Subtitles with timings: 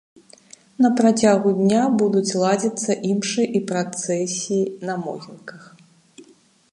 [0.83, 5.61] На працягу дня будуць ладзіцца імшы і працэсіі на могілках.